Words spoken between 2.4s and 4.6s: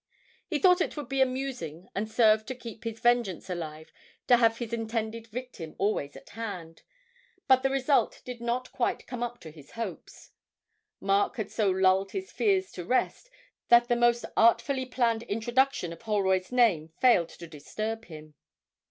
to keep his vengeance alive to have